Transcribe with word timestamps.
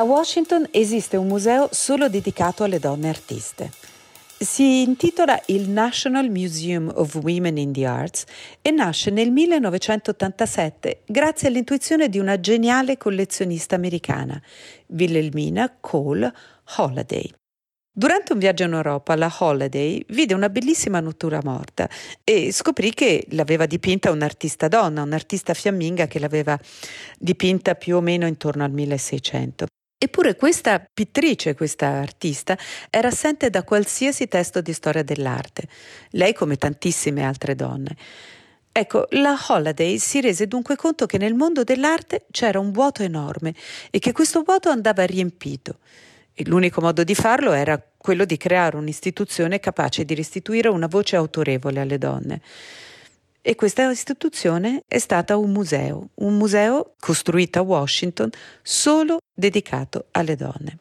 A 0.00 0.04
Washington 0.04 0.64
esiste 0.70 1.16
un 1.16 1.26
museo 1.26 1.68
solo 1.72 2.08
dedicato 2.08 2.62
alle 2.62 2.78
donne 2.78 3.08
artiste. 3.08 3.72
Si 4.38 4.82
intitola 4.82 5.42
il 5.46 5.68
National 5.70 6.30
Museum 6.30 6.88
of 6.94 7.16
Women 7.16 7.58
in 7.58 7.72
the 7.72 7.84
Arts 7.84 8.24
e 8.62 8.70
nasce 8.70 9.10
nel 9.10 9.32
1987 9.32 11.02
grazie 11.04 11.48
all'intuizione 11.48 12.08
di 12.08 12.20
una 12.20 12.38
geniale 12.38 12.96
collezionista 12.96 13.74
americana, 13.74 14.40
Wilhelmina 14.86 15.78
Cole 15.80 16.32
Holliday. 16.76 17.28
Durante 17.90 18.34
un 18.34 18.38
viaggio 18.38 18.62
in 18.62 18.74
Europa, 18.74 19.16
la 19.16 19.34
Holiday 19.36 20.04
vide 20.10 20.32
una 20.32 20.48
bellissima 20.48 21.00
natura 21.00 21.40
morta 21.42 21.90
e 22.22 22.52
scoprì 22.52 22.94
che 22.94 23.26
l'aveva 23.30 23.66
dipinta 23.66 24.12
un'artista 24.12 24.68
donna, 24.68 25.02
un'artista 25.02 25.54
fiamminga 25.54 26.06
che 26.06 26.20
l'aveva 26.20 26.56
dipinta 27.18 27.74
più 27.74 27.96
o 27.96 28.00
meno 28.00 28.28
intorno 28.28 28.62
al 28.62 28.70
1600. 28.70 29.66
Eppure 30.00 30.36
questa 30.36 30.78
pittrice, 30.78 31.56
questa 31.56 31.88
artista, 31.88 32.56
era 32.88 33.08
assente 33.08 33.50
da 33.50 33.64
qualsiasi 33.64 34.28
testo 34.28 34.60
di 34.60 34.72
storia 34.72 35.02
dell'arte, 35.02 35.68
lei 36.10 36.32
come 36.32 36.56
tantissime 36.56 37.24
altre 37.24 37.56
donne. 37.56 37.96
Ecco, 38.70 39.06
la 39.10 39.36
Holiday 39.48 39.98
si 39.98 40.20
rese 40.20 40.46
dunque 40.46 40.76
conto 40.76 41.06
che 41.06 41.18
nel 41.18 41.34
mondo 41.34 41.64
dell'arte 41.64 42.26
c'era 42.30 42.60
un 42.60 42.70
vuoto 42.70 43.02
enorme 43.02 43.52
e 43.90 43.98
che 43.98 44.12
questo 44.12 44.42
vuoto 44.42 44.68
andava 44.68 45.04
riempito. 45.04 45.78
E 46.32 46.44
l'unico 46.46 46.80
modo 46.80 47.02
di 47.02 47.16
farlo 47.16 47.50
era 47.50 47.82
quello 47.96 48.24
di 48.24 48.36
creare 48.36 48.76
un'istituzione 48.76 49.58
capace 49.58 50.04
di 50.04 50.14
restituire 50.14 50.68
una 50.68 50.86
voce 50.86 51.16
autorevole 51.16 51.80
alle 51.80 51.98
donne. 51.98 52.40
E 53.42 53.56
questa 53.56 53.90
istituzione 53.90 54.84
è 54.86 54.98
stata 54.98 55.36
un 55.36 55.50
museo, 55.50 56.10
un 56.16 56.36
museo 56.36 56.94
costruito 57.00 57.58
a 57.58 57.62
Washington 57.62 58.30
solo 58.62 59.18
dedicato 59.38 60.06
alle 60.10 60.34
donne. 60.34 60.78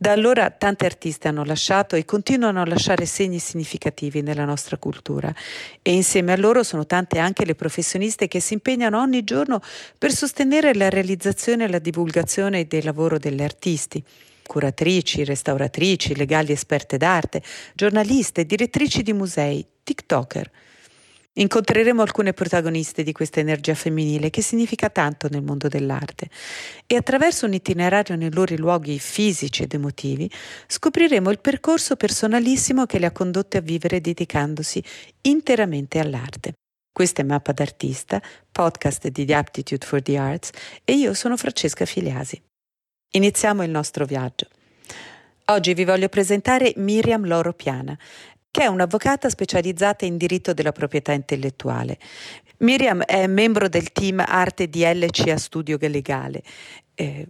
Da 0.00 0.12
allora 0.12 0.48
tante 0.50 0.86
artiste 0.86 1.28
hanno 1.28 1.44
lasciato 1.44 1.96
e 1.96 2.04
continuano 2.04 2.62
a 2.62 2.66
lasciare 2.66 3.04
segni 3.04 3.40
significativi 3.40 4.22
nella 4.22 4.44
nostra 4.44 4.78
cultura 4.78 5.34
e 5.82 5.92
insieme 5.92 6.32
a 6.32 6.36
loro 6.36 6.62
sono 6.62 6.86
tante 6.86 7.18
anche 7.18 7.44
le 7.44 7.56
professioniste 7.56 8.28
che 8.28 8.38
si 8.38 8.54
impegnano 8.54 9.00
ogni 9.00 9.24
giorno 9.24 9.60
per 9.98 10.12
sostenere 10.12 10.72
la 10.74 10.88
realizzazione 10.88 11.64
e 11.64 11.68
la 11.68 11.80
divulgazione 11.80 12.66
del 12.66 12.84
lavoro 12.84 13.18
delle 13.18 13.44
artisti 13.44 14.02
curatrici, 14.46 15.24
restauratrici, 15.24 16.16
legali 16.16 16.52
esperte 16.52 16.96
d'arte, 16.96 17.42
giornaliste, 17.74 18.46
direttrici 18.46 19.02
di 19.02 19.12
musei, 19.12 19.64
TikToker. 19.84 20.50
Incontreremo 21.34 22.02
alcune 22.02 22.32
protagoniste 22.32 23.04
di 23.04 23.12
questa 23.12 23.38
energia 23.38 23.74
femminile 23.74 24.28
che 24.28 24.42
significa 24.42 24.90
tanto 24.90 25.28
nel 25.28 25.42
mondo 25.42 25.68
dell'arte 25.68 26.28
e 26.84 26.96
attraverso 26.96 27.46
un 27.46 27.54
itinerario 27.54 28.16
nei 28.16 28.32
loro 28.32 28.56
luoghi 28.56 28.98
fisici 28.98 29.62
ed 29.62 29.72
emotivi 29.72 30.28
scopriremo 30.66 31.30
il 31.30 31.38
percorso 31.38 31.94
personalissimo 31.94 32.86
che 32.86 32.98
le 32.98 33.06
ha 33.06 33.12
condotte 33.12 33.58
a 33.58 33.60
vivere 33.60 34.00
dedicandosi 34.00 34.82
interamente 35.22 36.00
all'arte. 36.00 36.54
Questa 36.92 37.22
è 37.22 37.24
Mappa 37.24 37.52
d'Artista, 37.52 38.20
podcast 38.50 39.06
di 39.06 39.24
The 39.24 39.34
Aptitude 39.34 39.86
for 39.86 40.02
the 40.02 40.18
Arts 40.18 40.50
e 40.82 40.94
io 40.94 41.14
sono 41.14 41.36
Francesca 41.36 41.84
Filiasi. 41.84 42.42
Iniziamo 43.12 43.62
il 43.62 43.70
nostro 43.70 44.04
viaggio. 44.04 44.48
Oggi 45.50 45.72
vi 45.74 45.84
voglio 45.84 46.08
presentare 46.08 46.72
Miriam 46.76 47.24
Loro 47.24 47.52
Piana, 47.52 47.96
che 48.50 48.62
è 48.62 48.66
un'avvocata 48.66 49.28
specializzata 49.28 50.04
in 50.04 50.16
diritto 50.16 50.52
della 50.52 50.72
proprietà 50.72 51.12
intellettuale. 51.12 51.98
Miriam 52.58 53.02
è 53.02 53.26
membro 53.26 53.68
del 53.68 53.92
team 53.92 54.22
Arte 54.26 54.68
DLCA 54.68 55.36
Studio 55.36 55.78
Legale, 55.80 56.42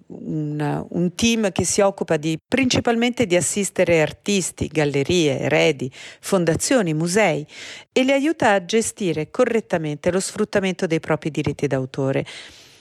un, 0.07 0.87
un, 0.89 1.15
team 1.15 1.53
che 1.53 1.65
si 1.65 1.83
occupa 1.83 2.17
di, 2.17 2.39
principalmente 2.47 3.27
di 3.27 3.37
assistere 3.37 4.01
artisti, 4.01 4.69
gallerie, 4.69 5.41
eredi, 5.41 5.91
fondazioni, 6.21 6.95
musei 6.95 7.47
e 7.93 8.03
li 8.03 8.13
aiuta 8.13 8.53
a 8.53 8.65
gestire 8.65 9.31
correttamente 9.31 10.11
lo 10.11 10.21
sfruttamento 10.21 10.87
dei 10.87 11.01
propri 11.01 11.31
diritti 11.31 11.67
d'autore. 11.67 12.25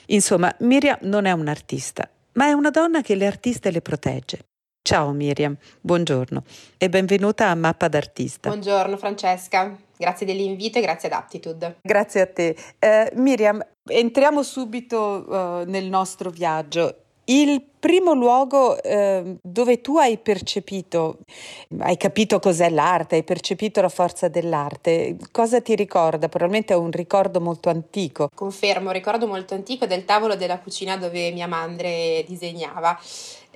Insomma, 0.06 0.54
Miriam 0.60 0.98
non 1.02 1.26
è 1.26 1.32
un'artista, 1.32 2.08
ma 2.32 2.46
è 2.46 2.52
una 2.52 2.70
donna 2.70 3.02
che 3.02 3.14
le 3.14 3.26
artiste 3.26 3.70
le 3.70 3.82
protegge. 3.82 4.47
Ciao 4.88 5.12
Miriam, 5.12 5.54
buongiorno 5.82 6.42
e 6.78 6.88
benvenuta 6.88 7.50
a 7.50 7.54
Mappa 7.54 7.88
d'Artista. 7.88 8.48
Buongiorno 8.48 8.96
Francesca, 8.96 9.76
grazie 9.94 10.24
dell'invito 10.24 10.78
e 10.78 10.80
grazie 10.80 11.10
ad 11.10 11.14
Aptitude. 11.14 11.76
Grazie 11.82 12.20
a 12.22 12.26
te. 12.26 12.56
Eh, 12.78 13.12
Miriam, 13.16 13.62
entriamo 13.84 14.42
subito 14.42 15.26
uh, 15.28 15.70
nel 15.70 15.90
nostro 15.90 16.30
viaggio. 16.30 17.02
Il 17.24 17.62
primo 17.78 18.14
luogo 18.14 18.82
eh, 18.82 19.36
dove 19.42 19.82
tu 19.82 19.98
hai 19.98 20.16
percepito, 20.16 21.18
hai 21.80 21.98
capito 21.98 22.38
cos'è 22.38 22.70
l'arte, 22.70 23.16
hai 23.16 23.24
percepito 23.24 23.82
la 23.82 23.90
forza 23.90 24.28
dell'arte, 24.28 25.18
cosa 25.30 25.60
ti 25.60 25.74
ricorda? 25.74 26.30
Probabilmente 26.30 26.72
è 26.72 26.76
un 26.78 26.90
ricordo 26.90 27.42
molto 27.42 27.68
antico. 27.68 28.30
Confermo, 28.34 28.86
un 28.86 28.94
ricordo 28.94 29.26
molto 29.26 29.52
antico 29.52 29.84
del 29.84 30.06
tavolo 30.06 30.36
della 30.36 30.58
cucina 30.58 30.96
dove 30.96 31.30
mia 31.30 31.46
madre 31.46 32.24
disegnava. 32.26 32.98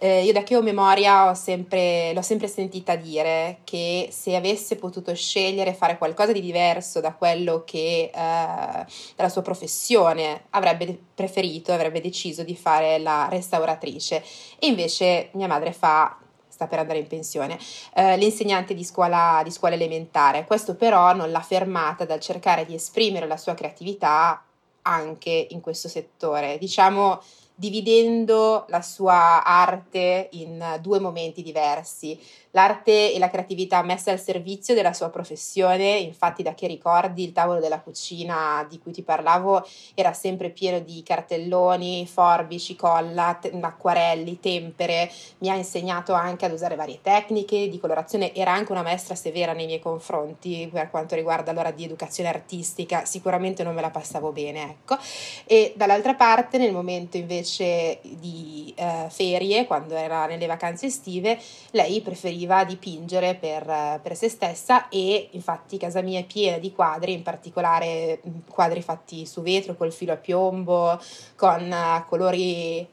Eh, 0.05 0.25
io 0.25 0.33
da 0.33 0.43
che 0.43 0.57
ho 0.57 0.63
memoria 0.63 1.29
ho 1.31 1.35
sempre, 1.35 2.13
l'ho 2.13 2.23
sempre 2.23 2.49
sentita 2.49 2.97
dire 2.97 3.59
che 3.63 4.09
se 4.11 4.35
avesse 4.35 4.75
potuto 4.75 5.15
scegliere 5.15 5.75
fare 5.75 5.97
qualcosa 5.97 6.33
di 6.33 6.41
diverso 6.41 6.99
da 6.99 7.13
quello 7.13 7.63
che 7.65 8.11
eh, 8.12 8.12
dalla 8.12 9.29
sua 9.29 9.43
professione 9.43 10.47
avrebbe 10.51 10.99
preferito, 11.15 11.73
avrebbe 11.73 12.01
deciso 12.01 12.43
di 12.43 12.57
fare 12.57 12.99
la 12.99 13.29
restauratrice 13.31 14.25
e 14.59 14.67
invece 14.67 15.29
mia 15.35 15.47
madre 15.47 15.71
fa 15.71 16.19
sta 16.49 16.67
per 16.67 16.81
andare 16.81 16.99
in 16.99 17.07
pensione, 17.07 17.57
eh, 17.95 18.17
l'insegnante 18.17 18.75
di 18.75 18.83
scuola, 18.83 19.41
di 19.45 19.53
scuola 19.53 19.77
elementare. 19.77 20.47
Questo 20.47 20.75
però 20.75 21.15
non 21.15 21.31
l'ha 21.31 21.43
fermata 21.43 22.05
dal 22.05 22.19
cercare 22.19 22.67
di 22.67 22.75
esprimere 22.75 23.29
la 23.29 23.37
sua 23.37 23.55
creatività 23.55 24.45
anche 24.83 25.47
in 25.51 25.61
questo 25.61 25.87
settore. 25.87 26.59
Diciamo 26.59 27.21
dividendo 27.55 28.65
la 28.69 28.83
sua 28.83 29.45
arte 29.45 30.29
in 30.33 30.79
due 30.81 30.99
momenti 30.99 31.43
diversi. 31.43 32.19
L'arte 32.55 33.15
e 33.15 33.19
la 33.19 33.31
creatività 33.31 33.83
messe 33.83 34.11
al 34.11 34.21
servizio 34.21 34.75
della 34.75 34.93
sua 34.93 35.09
professione, 35.09 35.97
infatti 35.97 36.43
da 36.43 36.53
che 36.53 36.67
ricordi 36.67 37.25
il 37.25 37.33
tavolo 37.33 37.61
della 37.61 37.81
cucina 37.81 38.67
di 38.69 38.79
cui 38.79 38.93
ti 38.93 39.03
parlavo 39.03 39.67
era 39.95 40.12
sempre 40.12 40.51
pieno 40.51 40.79
di 40.81 41.03
cartelloni, 41.03 42.07
forbici, 42.07 42.77
colla, 42.77 43.39
t- 43.41 43.51
acquarelli, 43.59 44.39
tempere, 44.39 45.11
mi 45.39 45.49
ha 45.49 45.55
insegnato 45.55 46.12
anche 46.12 46.45
ad 46.45 46.53
usare 46.53 46.77
varie 46.77 47.01
tecniche 47.01 47.71
di 47.71 47.79
colorazione, 47.79 48.35
era 48.35 48.53
anche 48.53 48.73
una 48.73 48.83
maestra 48.83 49.15
severa 49.15 49.55
nei 49.55 49.65
miei 49.65 49.81
confronti 49.81 50.69
per 50.71 50.91
quanto 50.91 51.15
riguarda 51.15 51.53
l'ora 51.53 51.71
di 51.71 51.85
educazione 51.85 52.29
artistica, 52.29 53.07
sicuramente 53.07 53.62
non 53.62 53.75
me 53.75 53.81
la 53.81 53.91
passavo 53.91 54.31
bene, 54.31 54.62
ecco. 54.62 54.99
E 55.47 55.73
dall'altra 55.75 56.15
parte 56.15 56.59
nel 56.59 56.73
momento 56.73 57.17
invece 57.17 57.42
di 57.43 58.73
eh, 58.77 59.07
ferie, 59.09 59.67
quando 59.67 59.95
era 59.95 60.27
nelle 60.27 60.47
vacanze 60.47 60.87
estive, 60.87 61.39
lei 61.71 62.01
preferiva 62.01 62.65
dipingere 62.65 63.35
per, 63.35 64.01
per, 64.03 64.17
se 64.17 64.29
stessa 64.29 64.89
e 64.89 65.29
infatti 65.33 65.77
casa 65.77 66.01
mia 66.03 66.21
è 66.21 66.25
piena 66.25 66.59
di 66.59 66.73
quadri, 66.73 67.13
in 67.13 67.23
particolare 67.23 68.21
quadri 68.49 68.83
fatti 68.83 69.27
su 69.27 69.43
vetro 69.43 69.75
col 69.75 69.93
filo 69.93 70.13
a 70.13 70.17
piombo, 70.17 71.01
con 71.37 71.71
uh, 71.71 72.09
colori 72.09 72.87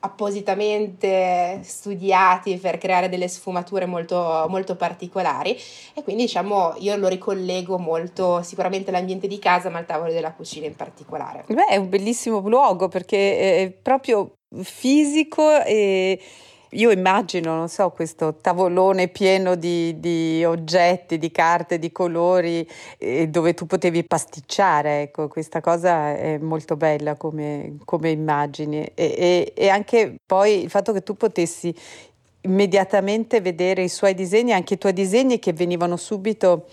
appositamente 0.00 1.60
studiati 1.62 2.56
per 2.56 2.78
creare 2.78 3.08
delle 3.08 3.28
sfumature 3.28 3.86
molto, 3.86 4.46
molto 4.48 4.76
particolari 4.76 5.56
e 5.94 6.02
quindi 6.02 6.22
diciamo 6.24 6.74
io 6.78 6.96
lo 6.96 7.08
ricollego 7.08 7.78
molto 7.78 8.42
sicuramente 8.42 8.90
all'ambiente 8.90 9.26
di 9.26 9.38
casa 9.38 9.68
ma 9.68 9.78
al 9.78 9.86
tavolo 9.86 10.12
della 10.12 10.32
cucina 10.32 10.66
in 10.66 10.76
particolare. 10.76 11.44
Beh, 11.48 11.66
è 11.66 11.76
un 11.76 11.88
bellissimo 11.88 12.40
luogo 12.40 12.88
perché 12.88 13.62
è 13.62 13.70
proprio 13.70 14.32
fisico 14.62 15.62
e 15.62 16.20
io 16.76 16.90
immagino, 16.90 17.54
non 17.54 17.68
so, 17.68 17.90
questo 17.90 18.36
tavolone 18.36 19.08
pieno 19.08 19.54
di, 19.54 19.98
di 19.98 20.44
oggetti, 20.44 21.18
di 21.18 21.30
carte, 21.30 21.78
di 21.78 21.90
colori, 21.90 22.68
eh, 22.98 23.28
dove 23.28 23.54
tu 23.54 23.66
potevi 23.66 24.04
pasticciare, 24.04 25.02
ecco, 25.02 25.28
questa 25.28 25.60
cosa 25.60 26.14
è 26.16 26.38
molto 26.38 26.76
bella 26.76 27.16
come, 27.16 27.76
come 27.84 28.10
immagini. 28.10 28.84
E, 28.94 29.14
e, 29.16 29.52
e 29.54 29.68
anche 29.68 30.16
poi 30.24 30.62
il 30.62 30.70
fatto 30.70 30.92
che 30.92 31.02
tu 31.02 31.14
potessi 31.14 31.74
immediatamente 32.42 33.40
vedere 33.40 33.82
i 33.82 33.88
suoi 33.88 34.14
disegni, 34.14 34.52
anche 34.52 34.74
i 34.74 34.78
tuoi 34.78 34.92
disegni 34.92 35.38
che 35.38 35.52
venivano 35.52 35.96
subito, 35.96 36.66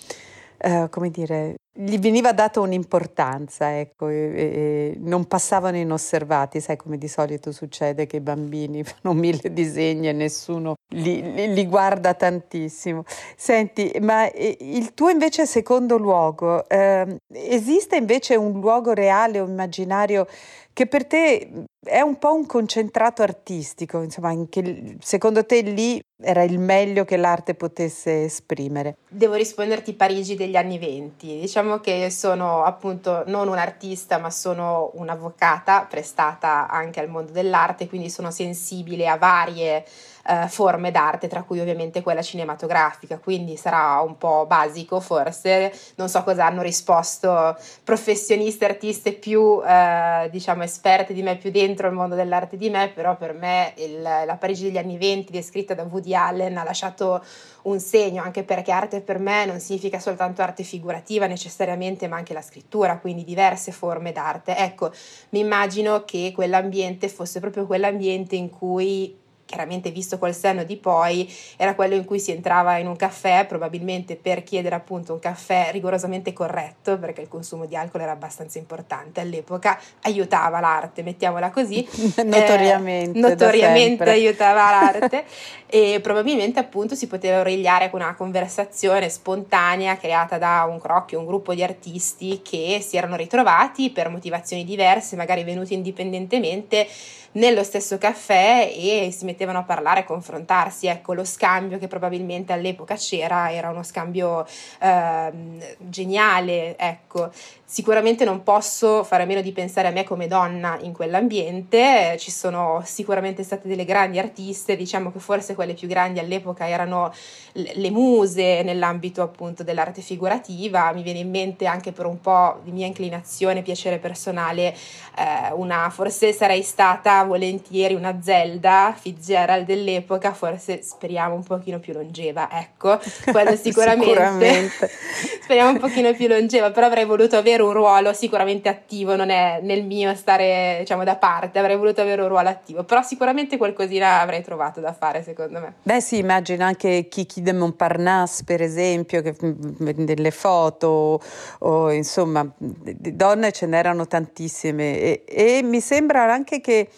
eh, 0.58 0.88
come 0.90 1.10
dire, 1.10 1.56
gli 1.76 1.98
veniva 1.98 2.34
data 2.34 2.60
un'importanza, 2.60 3.80
ecco, 3.80 4.08
e, 4.08 4.16
e 4.16 4.98
non 5.00 5.26
passavano 5.26 5.78
inosservati, 5.78 6.60
sai 6.60 6.78
come 6.78 7.00
di 7.00 7.08
solito 7.08 7.52
succede 7.52 8.06
che 8.06 8.18
i 8.18 8.20
bambini 8.20 8.84
fanno 8.86 9.16
mille 9.16 9.52
disegni 9.52 10.08
e 10.08 10.12
nessuno 10.12 10.76
li, 10.90 11.34
li, 11.34 11.54
li 11.54 11.66
guarda 11.66 12.14
tantissimo. 12.14 13.04
Senti, 13.36 13.92
ma 14.02 14.30
il 14.32 14.94
tuo 14.94 15.10
invece 15.10 15.48
secondo 15.48 15.98
luogo, 15.98 16.68
eh, 16.70 17.18
esiste 17.34 17.96
invece 17.96 18.36
un 18.36 18.60
luogo 18.60 18.94
reale 18.94 19.40
o 19.40 19.48
immaginario 19.48 20.28
che 20.74 20.88
per 20.88 21.06
te 21.06 21.66
è 21.84 22.02
un 22.02 22.18
po' 22.18 22.34
un 22.34 22.46
concentrato 22.46 23.22
artistico, 23.22 24.02
insomma, 24.02 24.30
anche, 24.30 24.96
secondo 25.00 25.46
te 25.46 25.62
lì 25.62 26.02
era 26.22 26.44
il 26.44 26.58
meglio 26.58 27.04
che 27.06 27.18
l'arte 27.18 27.54
potesse 27.54 28.24
esprimere? 28.24 28.96
Devo 29.10 29.34
risponderti 29.36 29.94
Parigi 29.94 30.36
degli 30.36 30.56
anni 30.56 30.80
venti. 30.80 31.40
Diciamo 31.40 31.80
che 31.80 32.10
sono 32.10 32.64
appunto 32.64 33.24
non 33.28 33.48
un 33.48 33.58
artista, 33.58 34.18
ma 34.18 34.30
sono 34.30 34.92
un'avvocata 34.96 35.86
prestata 35.90 36.68
anche 36.70 37.00
al 37.00 37.10
mondo 37.10 37.32
dell'arte, 37.32 37.88
quindi 37.88 38.10
sono 38.10 38.32
sensibile 38.32 39.08
a 39.08 39.18
varie 39.18 39.86
eh, 40.28 40.48
forme 40.48 40.92
d'arte, 40.92 41.28
tra 41.28 41.44
cui 41.44 41.60
ovviamente 41.60 42.02
quella 42.02 42.22
cinematografica, 42.22 43.20
quindi 43.20 43.58
sarà 43.58 44.00
un 44.02 44.18
po' 44.18 44.46
basico 44.48 45.00
forse, 45.00 45.74
non 45.96 46.10
so 46.10 46.24
cosa 46.24 46.46
hanno 46.46 46.62
risposto 46.62 47.58
professioniste, 47.84 48.66
artiste 48.66 49.14
più 49.14 49.62
eh, 49.66 50.30
diciamo 50.32 50.64
esperte 50.64 51.14
di 51.14 51.22
me, 51.22 51.38
più 51.38 51.52
dentro 51.52 51.88
il 51.88 51.94
mondo 51.94 52.16
dell'arte 52.16 52.58
di 52.58 52.70
me, 52.70 52.90
però 52.94 53.18
per 53.18 53.34
me 53.34 53.74
il, 53.78 54.02
la 54.02 54.38
Parigi 54.40 54.64
degli 54.64 54.78
anni 54.78 54.98
venti 54.98 55.32
descritta 55.32 55.74
da 55.74 55.84
Woody 55.84 56.14
Allen 56.16 56.58
ha 56.58 56.64
lasciato 56.64 57.24
un 57.64 57.80
segno, 57.80 58.24
anche 58.24 58.44
perché 58.44 58.72
arte 58.72 59.02
per 59.02 59.20
me 59.20 59.46
non 59.46 59.60
significa 59.60 60.00
soltanto 60.00 60.42
arte 60.42 60.64
figurativa 60.64 61.28
necessariamente, 61.28 62.08
ma 62.08 62.18
anche 62.18 62.34
la 62.34 62.42
scrittura, 62.42 62.98
quindi 62.98 63.24
diverse 63.24 63.72
forme 63.72 64.12
d'arte. 64.12 64.56
Ecco, 64.58 64.92
mi 65.30 65.40
immagino 65.40 66.04
che 66.04 66.32
quell'ambiente 66.34 67.08
fosse 67.08 67.40
proprio 67.40 67.66
quell'ambiente 67.66 68.36
in 68.36 68.50
cui 68.50 69.22
chiaramente 69.46 69.92
visto 69.92 70.18
col 70.18 70.34
senno 70.34 70.64
di 70.64 70.78
poi, 70.78 71.32
era 71.58 71.76
quello 71.76 71.96
in 71.96 72.06
cui 72.06 72.20
si 72.20 72.32
entrava 72.32 72.78
in 72.78 72.88
un 72.88 72.96
caffè, 72.96 73.46
probabilmente 73.46 74.16
per 74.16 74.44
chiedere 74.44 74.76
appunto 74.76 75.14
un 75.14 75.20
caffè 75.20 75.70
rigorosamente 75.72 76.34
corretto, 76.34 76.98
perché 76.98 77.22
il 77.22 77.28
consumo 77.28 77.66
di 77.66 77.76
alcol 77.76 78.02
era 78.02 78.12
abbastanza 78.12 78.58
importante 78.58 79.22
all'epoca, 79.22 79.80
aiutava 80.04 80.60
l'arte, 80.60 81.04
mettiamola 81.04 81.52
così. 81.52 81.88
notoriamente. 82.24 82.92
Eh, 83.14 83.20
notoriamente 83.20 84.10
aiutava 84.10 84.70
l'arte 84.70 85.26
e 85.68 86.00
probabilmente 86.02 86.60
appunto 86.60 86.96
si 86.96 87.08
poteva 87.08 87.40
origliare 87.40 87.90
con 87.90 88.02
una 88.02 88.16
conversazione 88.16 89.10
spontanea 89.10 89.98
creata 89.98 90.38
da 90.38 90.66
un 90.70 90.80
crocchio, 90.80 91.20
un 91.20 91.26
gruppo 91.26 91.54
di 91.54 91.64
artisti 91.64 92.42
che 92.44 92.80
si 92.82 92.98
erano 92.98 93.16
ritrovati 93.16 93.90
per 93.90 94.10
motivazioni 94.10 94.64
diverse, 94.64 95.16
magari 95.16 95.44
venuti 95.44 95.74
indipendentemente 95.74 96.88
nello 97.34 97.64
stesso 97.64 97.98
caffè 97.98 98.72
e 98.76 99.12
si 99.12 99.26
mettevano 99.26 99.60
a 99.60 99.64
parlare, 99.64 100.02
a 100.02 100.04
confrontarsi. 100.04 100.88
Ecco, 100.88 101.14
lo 101.14 101.24
scambio 101.24 101.78
che 101.78 101.88
probabilmente 101.88 102.54
all'epoca 102.54 102.96
c'era 102.96 103.52
era 103.52 103.70
uno 103.70 103.84
scambio 103.84 104.46
eh, 104.80 105.32
geniale, 105.78 106.78
ecco. 106.78 107.32
Sicuramente 107.66 108.24
non 108.24 108.44
posso 108.44 109.04
fare 109.04 109.24
a 109.24 109.26
meno 109.26 109.42
di 109.42 109.52
pensare 109.52 109.88
a 109.88 109.92
me 109.92 110.04
come 110.04 110.28
donna 110.28 110.78
in 110.82 110.94
quell'ambiente, 110.94 112.16
ci 112.20 112.30
sono 112.30 112.84
sicuramente 112.86 113.42
state 113.42 113.68
delle 113.68 113.84
grandi 113.84 114.20
artiste, 114.20 114.76
diciamo 114.76 115.12
che 115.12 115.18
forse 115.18 115.56
quelle 115.56 115.74
più 115.74 115.88
grandi 115.88 116.20
all'epoca 116.20 116.68
erano 116.68 117.12
le 117.54 117.90
muse 117.90 118.62
nell'ambito 118.62 119.24
appunto 119.24 119.64
dell'arte 119.64 120.02
figurativa, 120.02 120.92
mi 120.94 121.02
viene 121.02 121.20
in 121.20 121.32
mente 121.32 121.66
anche 121.66 121.92
per 121.92 122.06
un 122.06 122.22
po' 122.22 122.60
di 122.64 122.72
mia 122.72 122.86
inclinazione, 122.86 123.64
piacere 123.64 123.98
personale, 123.98 124.76
eh, 125.18 125.52
una, 125.54 125.90
forse 125.90 126.32
sarei 126.32 126.62
stata 126.62 127.23
volentieri 127.24 127.94
una 127.94 128.20
Zelda 128.22 128.96
Fitzgerald 128.98 129.66
dell'epoca, 129.66 130.34
forse 130.34 130.82
speriamo 130.82 131.36
un 131.36 131.44
pochino 131.44 131.80
più 131.80 131.94
longeva, 131.94 132.50
ecco, 132.52 133.00
quello 133.32 133.56
sicuramente, 133.56 134.06
sicuramente. 134.06 134.90
speriamo 135.44 135.72
un 135.72 135.80
pochino 135.80 136.14
più 136.14 136.28
longeva, 136.28 136.72
però 136.72 136.88
avrei 136.88 137.06
voluto 137.06 137.38
avere 137.38 137.64
un 137.64 137.74
ruolo 137.74 138.14
sicuramente 138.14 138.70
attivo, 138.70 139.16
non 139.16 139.30
è 139.30 139.60
nel 139.62 139.84
mio 139.84 140.16
stare 140.16 140.78
diciamo 140.80 141.04
da 141.04 141.16
parte, 141.16 141.60
avrei 141.60 141.76
voluto 141.76 142.02
avere 142.02 142.22
un 142.22 142.28
ruolo 142.28 142.50
attivo, 142.50 142.84
però 142.84 143.02
sicuramente 143.02 143.58
qualcosina 143.58 144.22
avrei 144.22 144.42
trovato 144.42 144.80
da 144.80 144.94
fare 144.94 145.24
secondo 145.24 145.60
me. 145.60 145.74
Beh 145.84 146.02
sì, 146.02 146.18
immagino 146.18 146.64
anche 146.64 147.08
Kiki 147.10 147.42
de 147.42 147.54
Montparnasse 147.54 148.44
per 148.44 148.62
esempio, 148.62 149.22
che 149.22 149.36
vende 149.40 150.16
le 150.16 150.32
foto, 150.32 151.22
o 151.60 151.92
insomma, 151.92 152.48
donne 152.58 153.52
ce 153.52 153.66
n'erano 153.66 154.08
tantissime 154.08 155.00
e, 155.00 155.24
e 155.28 155.62
mi 155.64 155.80
sembra 155.80 156.32
anche 156.32 156.62
che 156.62 156.90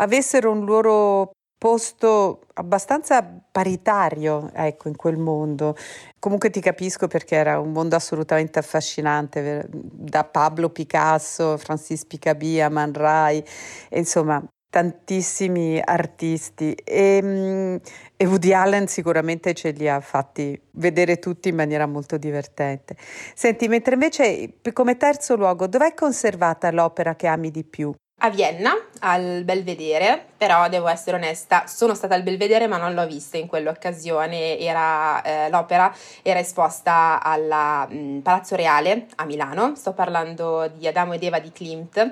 avessero 0.00 0.50
un 0.50 0.64
loro 0.64 1.32
posto 1.60 2.40
abbastanza 2.54 3.22
paritario 3.22 4.50
ecco, 4.54 4.88
in 4.88 4.96
quel 4.96 5.18
mondo. 5.18 5.76
Comunque 6.18 6.48
ti 6.48 6.60
capisco 6.60 7.06
perché 7.06 7.36
era 7.36 7.60
un 7.60 7.72
mondo 7.72 7.96
assolutamente 7.96 8.58
affascinante, 8.58 9.68
da 9.70 10.24
Pablo 10.24 10.70
Picasso, 10.70 11.58
Francis 11.58 12.06
Picabia, 12.06 12.70
Man 12.70 12.92
Ray, 12.94 13.44
insomma 13.90 14.42
tantissimi 14.70 15.82
artisti 15.84 16.72
e, 16.74 17.80
e, 18.16 18.26
Woody 18.26 18.52
Allen 18.52 18.86
sicuramente 18.86 19.52
ce 19.52 19.72
li 19.72 19.88
ha 19.88 19.98
fatti 20.00 20.58
vedere 20.74 21.18
tutti 21.18 21.48
in 21.48 21.56
maniera 21.56 21.86
molto 21.86 22.16
divertente. 22.16 22.96
Senti, 23.34 23.66
mentre 23.66 23.94
invece 23.94 24.60
come 24.72 24.96
terzo 24.96 25.34
luogo, 25.34 25.66
dov'è 25.66 25.92
conservata 25.92 26.70
l'opera 26.70 27.16
che 27.16 27.26
ami 27.26 27.50
di 27.50 27.64
più? 27.64 27.92
A 28.22 28.30
Vienna, 28.30 28.72
al 29.00 29.42
Belvedere, 29.44 30.26
però 30.36 30.68
devo 30.68 30.88
essere 30.88 31.16
onesta, 31.16 31.66
sono 31.66 31.94
stata 31.94 32.14
al 32.14 32.22
Belvedere 32.22 32.66
ma 32.66 32.76
non 32.76 32.92
l'ho 32.92 33.06
vista 33.06 33.38
in 33.38 33.46
quell'occasione, 33.46 34.58
era, 34.58 35.22
eh, 35.22 35.48
l'opera 35.48 35.94
era 36.22 36.38
esposta 36.38 37.22
al 37.22 37.88
mm, 37.90 38.18
Palazzo 38.20 38.56
Reale 38.56 39.06
a 39.16 39.24
Milano, 39.24 39.74
sto 39.74 39.92
parlando 39.92 40.70
di 40.74 40.86
Adamo 40.86 41.14
ed 41.14 41.22
Eva 41.22 41.38
di 41.38 41.50
Klimt 41.52 42.10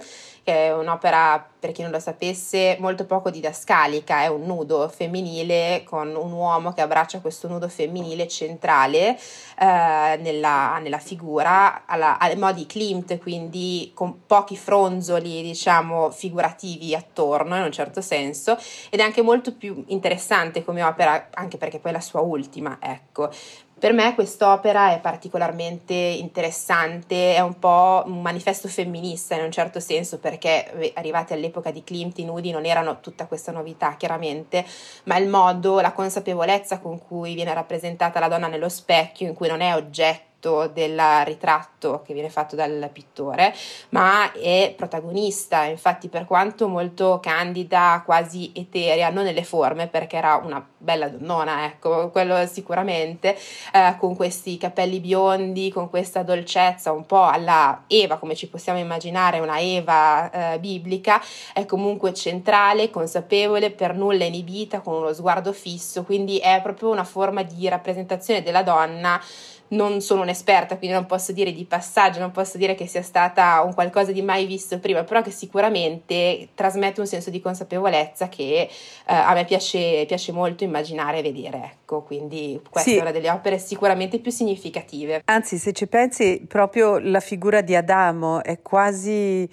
che 0.48 0.68
è 0.68 0.72
un'opera, 0.74 1.46
per 1.58 1.72
chi 1.72 1.82
non 1.82 1.90
lo 1.90 1.98
sapesse, 1.98 2.78
molto 2.80 3.04
poco 3.04 3.28
didascalica, 3.28 4.22
è 4.22 4.28
un 4.28 4.46
nudo 4.46 4.88
femminile 4.88 5.82
con 5.84 6.08
un 6.16 6.32
uomo 6.32 6.72
che 6.72 6.80
abbraccia 6.80 7.20
questo 7.20 7.48
nudo 7.48 7.68
femminile 7.68 8.26
centrale 8.28 9.14
eh, 9.18 10.16
nella, 10.22 10.78
nella, 10.78 11.00
figura, 11.00 11.82
alla, 11.84 12.18
ai 12.18 12.34
modi 12.38 12.64
Klimt, 12.64 13.18
quindi 13.18 13.90
con 13.92 14.24
pochi 14.24 14.56
fronzoli, 14.56 15.42
diciamo, 15.42 15.97
figurativi 16.10 16.94
attorno 16.94 17.56
in 17.56 17.62
un 17.62 17.72
certo 17.72 18.00
senso, 18.00 18.56
ed 18.90 19.00
è 19.00 19.02
anche 19.02 19.22
molto 19.22 19.54
più 19.54 19.84
interessante 19.88 20.64
come 20.64 20.82
opera, 20.82 21.28
anche 21.34 21.56
perché 21.56 21.78
poi 21.78 21.90
è 21.90 21.94
la 21.94 22.00
sua 22.00 22.20
ultima, 22.20 22.78
ecco. 22.80 23.30
Per 23.78 23.92
me 23.92 24.12
quest'opera 24.16 24.90
è 24.90 24.98
particolarmente 24.98 25.94
interessante, 25.94 27.36
è 27.36 27.38
un 27.38 27.60
po' 27.60 28.02
un 28.06 28.20
manifesto 28.20 28.66
femminista 28.66 29.36
in 29.36 29.44
un 29.44 29.52
certo 29.52 29.78
senso 29.78 30.18
perché 30.18 30.92
arrivati 30.94 31.32
all'epoca 31.32 31.70
di 31.70 31.84
Klimt 31.84 32.18
i 32.18 32.24
nudi 32.24 32.50
non 32.50 32.64
erano 32.64 32.98
tutta 32.98 33.26
questa 33.26 33.52
novità 33.52 33.94
chiaramente, 33.96 34.66
ma 35.04 35.16
il 35.16 35.28
modo, 35.28 35.80
la 35.80 35.92
consapevolezza 35.92 36.80
con 36.80 36.98
cui 36.98 37.34
viene 37.34 37.54
rappresentata 37.54 38.18
la 38.18 38.26
donna 38.26 38.48
nello 38.48 38.68
specchio, 38.68 39.28
in 39.28 39.34
cui 39.34 39.46
non 39.46 39.60
è 39.60 39.72
oggetto 39.72 40.27
oggetto 40.38 40.68
del 40.72 41.00
ritratto 41.24 42.02
che 42.06 42.14
viene 42.14 42.30
fatto 42.30 42.54
dal 42.54 42.90
pittore, 42.92 43.54
ma 43.90 44.32
è 44.32 44.72
protagonista, 44.76 45.64
infatti 45.64 46.08
per 46.08 46.24
quanto 46.24 46.68
molto 46.68 47.18
candida, 47.20 48.02
quasi 48.04 48.52
eterea, 48.54 49.10
non 49.10 49.24
nelle 49.24 49.44
forme 49.44 49.88
perché 49.88 50.16
era 50.16 50.36
una 50.36 50.64
bella 50.76 51.08
donnona, 51.08 51.64
ecco, 51.64 52.10
quello 52.10 52.46
sicuramente, 52.46 53.36
eh, 53.72 53.96
con 53.98 54.14
questi 54.14 54.56
capelli 54.56 55.00
biondi, 55.00 55.70
con 55.70 55.90
questa 55.90 56.22
dolcezza 56.22 56.92
un 56.92 57.04
po' 57.04 57.24
alla 57.24 57.84
Eva, 57.88 58.18
come 58.18 58.34
ci 58.34 58.48
possiamo 58.48 58.78
immaginare, 58.78 59.40
una 59.40 59.58
Eva 59.58 60.30
eh, 60.30 60.58
biblica, 60.60 61.20
è 61.52 61.66
comunque 61.66 62.14
centrale, 62.14 62.90
consapevole, 62.90 63.70
per 63.70 63.94
nulla 63.94 64.24
inibita, 64.24 64.80
con 64.80 64.94
uno 64.94 65.12
sguardo 65.12 65.52
fisso, 65.52 66.04
quindi 66.04 66.38
è 66.38 66.60
proprio 66.62 66.90
una 66.90 67.04
forma 67.04 67.42
di 67.42 67.68
rappresentazione 67.68 68.42
della 68.42 68.62
donna 68.62 69.20
non 69.68 70.00
sono 70.00 70.22
un'esperta, 70.22 70.76
quindi 70.76 70.96
non 70.96 71.06
posso 71.06 71.32
dire 71.32 71.52
di 71.52 71.64
passaggio, 71.64 72.20
non 72.20 72.30
posso 72.30 72.56
dire 72.56 72.74
che 72.74 72.86
sia 72.86 73.02
stata 73.02 73.62
un 73.62 73.74
qualcosa 73.74 74.12
di 74.12 74.22
mai 74.22 74.46
visto 74.46 74.78
prima, 74.78 75.04
però 75.04 75.22
che 75.22 75.30
sicuramente 75.30 76.48
trasmette 76.54 77.00
un 77.00 77.06
senso 77.06 77.30
di 77.30 77.40
consapevolezza 77.40 78.28
che 78.28 78.62
eh, 78.62 78.68
a 79.04 79.32
me 79.34 79.44
piace, 79.44 80.04
piace, 80.06 80.32
molto 80.32 80.64
immaginare 80.64 81.18
e 81.18 81.22
vedere. 81.22 81.72
Ecco, 81.72 82.02
quindi 82.02 82.60
questa 82.70 82.90
sì. 82.90 82.96
è 82.96 83.00
una 83.00 83.10
delle 83.10 83.30
opere 83.30 83.58
sicuramente 83.58 84.18
più 84.18 84.30
significative. 84.30 85.22
Anzi, 85.24 85.58
se 85.58 85.72
ci 85.72 85.86
pensi, 85.86 86.44
proprio 86.46 86.98
la 86.98 87.20
figura 87.20 87.60
di 87.60 87.74
Adamo 87.74 88.42
è 88.42 88.60
quasi 88.62 89.48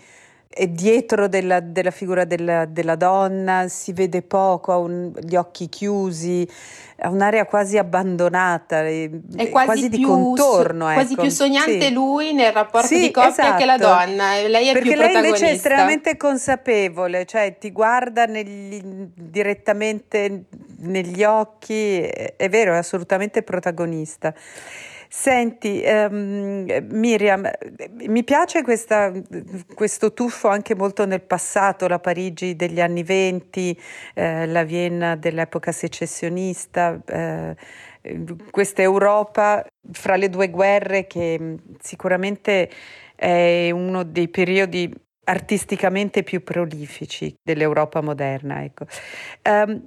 è 0.56 0.68
dietro 0.68 1.28
della, 1.28 1.60
della 1.60 1.92
figura 1.92 2.24
della, 2.24 2.64
della, 2.64 2.96
donna, 2.96 3.68
si 3.68 3.92
vede 3.92 4.22
poco, 4.22 4.72
ha 4.72 4.78
un, 4.78 5.12
gli 5.20 5.36
occhi 5.36 5.68
chiusi, 5.68 6.48
ha 7.00 7.10
un'area 7.10 7.46
quasi 7.46 7.78
abbandonata, 7.78 8.88
è 8.88 9.10
quasi, 9.50 9.50
quasi 9.52 9.90
di 9.90 10.02
contorno. 10.02 10.86
Quasi 10.86 11.12
ecco. 11.12 11.24
più 11.24 11.32
sognante 11.32 11.82
sì. 11.82 11.92
lui 11.92 12.32
nel 12.32 12.54
rapporto 12.54 12.88
sì, 12.88 13.02
di 13.02 13.12
coppia 13.12 13.32
esatto. 13.32 13.58
che 13.58 13.66
la 13.66 13.76
esatto. 13.76 14.06
donna, 14.06 14.48
lei 14.48 14.70
è 14.70 14.72
Perché 14.72 14.90
più 14.94 14.98
lei 14.98 15.16
invece 15.16 15.50
è 15.50 15.52
estremamente 15.52 16.16
consapevole, 16.16 17.26
cioè 17.26 17.58
ti 17.60 17.74
guarda 17.74 18.24
negli, 18.24 18.82
direttamente 19.14 20.46
negli 20.78 21.26
occhi, 21.26 22.00
è 22.00 22.48
vero, 22.50 22.76
è 22.76 22.78
assolutamente 22.78 23.44
protagonista. 23.44 24.34
Senti, 25.18 25.82
um, 25.86 26.66
Miriam, 26.92 27.50
mi 28.06 28.24
piace 28.26 28.62
questa, 28.64 29.14
questo 29.74 30.14
tuffo 30.14 30.50
anche 30.50 30.76
molto 30.76 31.06
nel 31.06 31.22
passato, 31.22 31.88
la 31.88 32.00
Parigi 32.00 32.58
degli 32.58 32.82
anni 32.82 33.02
venti, 33.02 33.76
eh, 34.14 34.46
la 34.46 34.64
Vienna 34.64 35.16
dell'epoca 35.16 35.72
secessionista, 35.72 37.02
eh, 37.06 37.56
questa 38.52 38.82
Europa 38.82 39.66
fra 39.94 40.18
le 40.18 40.30
due 40.30 40.50
guerre 40.50 41.08
che 41.08 41.60
sicuramente 41.80 42.70
è 43.16 43.72
uno 43.72 44.04
dei 44.04 44.28
periodi 44.28 44.94
artisticamente 45.24 46.24
più 46.24 46.44
prolifici 46.44 47.34
dell'Europa 47.42 48.02
moderna. 48.02 48.66
Ecco. 48.66 48.86
Um, 49.44 49.82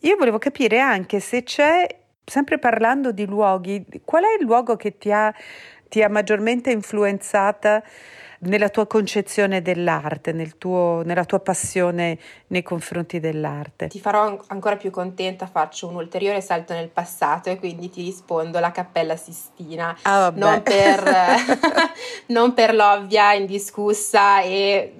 io 0.00 0.16
volevo 0.16 0.38
capire 0.38 0.80
anche 0.80 1.20
se 1.20 1.42
c'è, 1.42 1.86
sempre 2.24 2.58
parlando 2.58 3.12
di 3.12 3.26
luoghi, 3.26 3.84
qual 4.04 4.24
è 4.24 4.36
il 4.38 4.44
luogo 4.44 4.76
che 4.76 4.96
ti 4.98 5.12
ha, 5.12 5.34
ti 5.88 6.02
ha 6.02 6.08
maggiormente 6.08 6.70
influenzata 6.70 7.82
nella 8.44 8.68
tua 8.68 8.86
concezione 8.86 9.62
dell'arte, 9.62 10.32
nel 10.32 10.58
tuo, 10.58 11.02
nella 11.04 11.24
tua 11.24 11.40
passione 11.40 12.18
nei 12.48 12.62
confronti 12.62 13.20
dell'arte. 13.20 13.88
Ti 13.88 14.00
farò 14.00 14.38
ancora 14.48 14.76
più 14.76 14.90
contenta, 14.90 15.46
faccio 15.46 15.88
un 15.88 15.96
ulteriore 15.96 16.40
salto 16.40 16.72
nel 16.72 16.88
passato 16.88 17.50
e 17.50 17.58
quindi 17.58 17.90
ti 17.90 18.02
rispondo 18.02 18.58
la 18.58 18.72
Cappella 18.72 19.16
Sistina, 19.16 19.96
ah, 20.02 20.32
non, 20.34 20.62
per, 20.62 21.04
non 22.26 22.54
per 22.54 22.74
l'ovvia, 22.74 23.32
indiscussa 23.34 24.40
e 24.40 24.94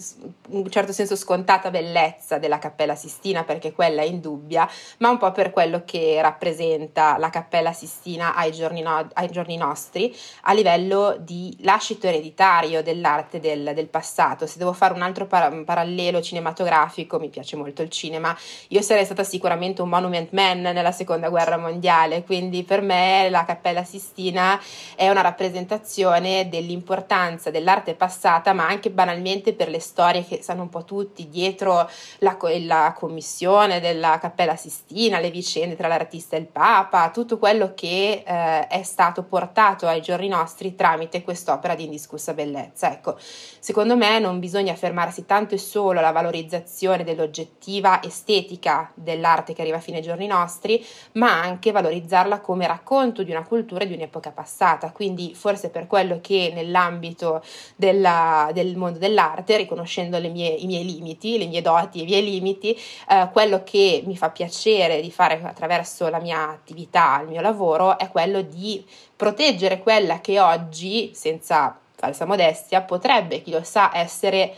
in 0.49 0.59
un 0.59 0.71
certo 0.71 0.93
senso 0.93 1.17
scontata 1.17 1.71
bellezza 1.71 2.39
della 2.39 2.59
Cappella 2.59 2.95
Sistina, 2.95 3.43
perché 3.43 3.73
quella 3.73 4.03
è 4.03 4.05
indubbia, 4.05 4.69
ma 4.99 5.11
un 5.11 5.19
po' 5.19 5.33
per 5.33 5.51
quello 5.51 5.83
che 5.85 6.21
rappresenta 6.21 7.17
la 7.19 7.31
Cappella 7.31 7.73
Sistina 7.73 8.35
ai 8.35 8.53
giorni, 8.53 8.83
no- 8.83 9.09
ai 9.15 9.31
giorni 9.31 9.57
nostri 9.57 10.15
a 10.43 10.53
livello 10.53 11.17
di 11.19 11.57
lascito 11.61 12.07
ereditario 12.07 12.83
dell'arte 12.83 13.32
parte 13.33 13.41
del, 13.41 13.73
del 13.75 13.89
passato. 13.89 14.47
Se 14.47 14.59
devo 14.59 14.73
fare 14.73 14.93
un 14.93 15.03
altro 15.03 15.27
par- 15.27 15.65
parallelo 15.65 16.21
cinematografico, 16.21 17.19
mi 17.19 17.29
piace 17.29 17.57
molto 17.57 17.83
il 17.83 17.89
cinema, 17.89 18.37
io 18.69 18.83
sarei 18.83 19.05
stata 19.05 19.25
sicuramente 19.25 19.81
un 19.81 19.89
monument 19.89 20.33
man 20.33 20.61
nella 20.61 20.93
seconda 20.93 21.29
guerra 21.29 21.57
mondiale, 21.57 22.25
quindi 22.25 22.65
per 22.65 22.83
me 22.83 23.29
la 23.31 23.45
Cappella 23.45 23.85
Sistina 23.85 24.61
è 24.95 25.09
una 25.09 25.23
rappresentazione 25.23 26.49
dell'importanza 26.49 27.51
dell'arte 27.51 27.95
passata, 27.95 28.53
ma 28.53 28.67
anche 28.67 28.91
banalmente 28.91 29.55
per 29.55 29.69
le 29.69 29.81
storie 29.81 30.25
che 30.25 30.43
sanno 30.43 30.63
un 30.63 30.69
po' 30.69 30.85
tutti 30.85 31.29
dietro 31.29 31.89
la, 32.19 32.37
la 32.61 32.95
commissione 32.97 33.81
della 33.81 34.19
Cappella 34.19 34.57
Sistina, 34.57 35.21
le 35.21 35.31
vicende 35.31 35.77
tra 35.77 35.89
l'artista 35.89 36.37
e 36.37 36.41
il 36.41 36.47
Papa, 36.47 37.11
tutto 37.11 37.39
quello 37.39 37.73
che 37.75 38.23
eh, 38.27 38.67
è 38.67 38.83
stato 38.83 39.23
portato 39.23 39.87
ai 39.87 40.03
giorni 40.03 40.29
nostri 40.29 40.75
tramite 40.75 41.23
quest'opera 41.23 41.75
di 41.75 41.85
indiscussa 41.85 42.35
bellezza. 42.35 42.93
Ecco, 42.93 43.17
secondo 43.63 43.97
me 43.97 44.19
non 44.19 44.41
bisogna 44.41 44.75
fermarsi 44.75 45.25
tanto 45.25 45.55
e 45.55 45.59
solo 45.59 46.01
alla 46.01 46.11
valorizzazione 46.11 47.05
dell'oggettiva 47.05 48.03
estetica 48.03 48.91
dell'arte 48.95 49.53
che 49.53 49.61
arriva 49.61 49.77
a 49.77 49.81
fine 49.81 50.01
giorni 50.01 50.27
nostri, 50.27 50.85
ma 51.13 51.41
anche 51.41 51.71
valorizzarla 51.71 52.41
come 52.41 52.67
racconto 52.67 53.23
di 53.23 53.31
una 53.31 53.45
cultura 53.45 53.85
di 53.85 53.95
un'epoca 53.95 54.33
passata. 54.33 54.91
Quindi 54.91 55.33
forse 55.37 55.71
per 55.71 55.87
quello 55.87 56.19
che 56.21 56.51
nell'ambito 56.53 57.41
della, 57.77 58.51
del 58.53 58.77
mondo 58.77 58.99
dell'arte, 58.99 59.57
riconoscendo 59.59 60.19
mie, 60.19 60.49
i 60.49 60.67
miei 60.67 60.85
limiti, 60.85 61.39
le 61.39 61.47
mie 61.47 61.63
doti 61.63 62.01
e 62.01 62.03
i 62.03 62.07
miei 62.07 62.25
limiti, 62.25 62.77
eh, 63.09 63.29
quello 63.33 63.63
che 63.63 64.03
mi 64.05 64.17
fa 64.17 64.31
piacere 64.31 65.01
di 65.01 65.13
fare 65.13 65.41
attraverso 65.41 66.09
la 66.09 66.19
mia 66.19 66.49
attività, 66.49 67.21
il 67.23 67.29
mio 67.29 67.41
lavoro, 67.41 67.97
è 67.97 68.11
quello 68.11 68.43
di 68.43 68.85
proteggere 69.15 69.79
quella 69.79 70.21
che 70.21 70.41
oggi, 70.41 71.13
senza 71.15 71.77
falsa 72.03 72.25
modestia, 72.25 72.83
potrebbe, 72.83 73.43
chi 73.43 73.53
lo 73.53 73.63
sa, 73.63 73.93
essere 73.95 74.57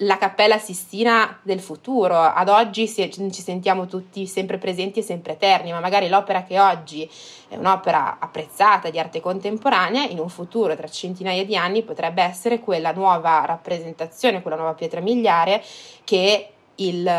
la 0.00 0.18
Cappella 0.18 0.56
Sistina 0.56 1.40
del 1.42 1.58
futuro. 1.58 2.14
Ad 2.16 2.48
oggi 2.48 2.86
ci 2.86 3.42
sentiamo 3.42 3.86
tutti 3.86 4.24
sempre 4.28 4.56
presenti 4.56 5.00
e 5.00 5.02
sempre 5.02 5.32
eterni, 5.32 5.72
ma 5.72 5.80
magari 5.80 6.08
l'opera 6.08 6.44
che 6.44 6.60
oggi 6.60 7.10
è 7.48 7.56
un'opera 7.56 8.18
apprezzata 8.20 8.90
di 8.90 9.00
arte 9.00 9.20
contemporanea, 9.20 10.04
in 10.04 10.20
un 10.20 10.28
futuro 10.28 10.76
tra 10.76 10.86
centinaia 10.86 11.44
di 11.44 11.56
anni 11.56 11.82
potrebbe 11.82 12.22
essere 12.22 12.60
quella 12.60 12.92
nuova 12.92 13.44
rappresentazione, 13.44 14.40
quella 14.40 14.56
nuova 14.56 14.74
pietra 14.74 15.00
miliare 15.00 15.64
che 16.04 16.50
il, 16.76 17.10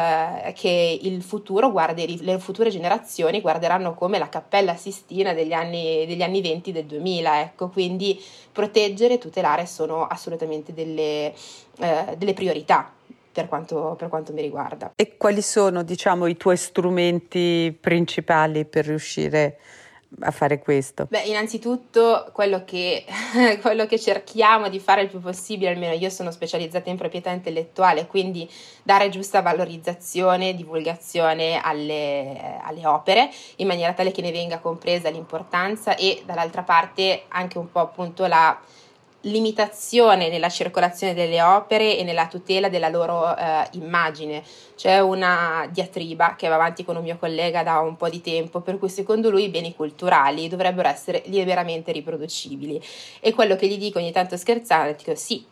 che 0.54 1.00
il 1.02 1.22
futuro 1.22 1.72
guardi, 1.72 2.24
le 2.24 2.40
future 2.40 2.70
generazioni 2.70 3.42
guarderanno 3.42 3.94
come 3.94 4.20
la 4.20 4.30
cappella 4.30 4.76
Sistina 4.76 5.34
degli 5.34 5.54
anni, 5.54 6.06
degli 6.06 6.22
anni 6.22 6.42
20 6.42 6.72
del 6.72 6.86
2000, 6.86 7.42
ecco, 7.42 7.70
quindi 7.70 8.22
proteggere 8.52 9.16
e 9.16 9.18
tutelare 9.18 9.66
sono 9.66 10.06
assolutamente 10.06 10.74
delle, 10.74 11.34
eh, 11.80 12.16
delle 12.18 12.34
priorità. 12.34 12.92
Per 13.38 13.48
quanto, 13.48 13.94
per 13.96 14.10
quanto, 14.10 14.34
mi 14.34 14.42
riguarda. 14.42 14.94
E 14.96 15.16
quali 15.16 15.44
sono, 15.44 15.84
diciamo, 15.84 16.26
i 16.26 16.36
tuoi 16.38 16.58
strumenti 16.58 17.76
principali 17.80 18.66
per 18.66 18.88
riuscire 18.88 19.60
a 19.60 19.87
a 20.22 20.32
fare 20.32 20.60
questo? 20.60 21.06
Beh, 21.10 21.24
innanzitutto 21.24 22.30
quello 22.34 22.64
che, 22.64 23.06
quello 23.62 23.86
che, 23.86 24.00
cerchiamo 24.00 24.70
di 24.70 24.80
fare 24.80 25.02
il 25.02 25.10
più 25.10 25.20
possibile, 25.20 25.72
almeno 25.72 25.94
io 25.94 26.10
sono 26.10 26.32
specializzata 26.32 26.90
in 26.90 26.98
proprietà 26.98 27.30
intellettuale, 27.32 28.08
quindi 28.08 28.50
dare 28.84 29.10
giusta 29.10 29.42
valorizzazione, 29.42 30.56
divulgazione 30.56 31.60
alle, 31.62 32.60
alle 32.64 32.86
opere, 32.88 33.30
in 33.58 33.68
maniera 33.68 33.94
tale 33.94 34.12
che 34.12 34.22
ne 34.22 34.32
venga 34.32 34.60
compresa 34.60 35.10
l'importanza 35.10 35.96
e 35.96 36.24
dall'altra 36.26 36.64
parte 36.64 37.24
anche 37.30 37.58
un 37.58 37.70
po' 37.72 37.80
appunto 37.80 38.26
la 38.26 38.60
limitazione 39.30 40.30
nella 40.30 40.50
circolazione 40.50 41.14
delle 41.14 41.42
opere 41.42 41.98
e 41.98 42.04
nella 42.04 42.28
tutela 42.28 42.70
della 42.70 42.90
loro 42.90 43.36
eh, 43.36 43.68
immagine. 43.72 44.44
C'è 44.76 45.00
una 45.00 45.68
diatriba 45.72 46.36
che 46.36 46.48
va 46.48 46.56
avanti 46.56 46.84
con 46.84 46.96
un 46.96 47.04
mio 47.04 47.18
collega 47.18 47.64
da 47.64 47.80
un 47.80 47.96
po' 47.98 48.10
di 48.10 48.22
tempo, 48.22 48.62
per 48.62 48.78
cui 48.78 48.90
secondo 48.90 49.30
lui 49.30 49.46
i 49.46 49.50
beni 49.50 49.76
culturali 49.76 50.48
dovrebbero 50.48 50.88
essere 50.88 51.24
liberamente 51.26 51.92
riproducibili. 51.92 52.82
E 53.20 53.34
quello 53.34 53.56
che 53.56 53.68
gli 53.68 53.78
dico 53.78 54.00
ogni 54.00 54.12
tanto 54.12 54.38
scherzando, 54.38 54.96
dico 54.98 55.16
sì, 55.16 55.46